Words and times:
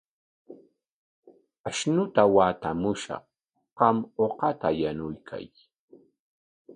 Ashnuta 1.69 2.21
watamushaq, 2.35 3.23
qam 3.77 3.95
uqata 4.25 4.69
yanuykan. 4.81 5.47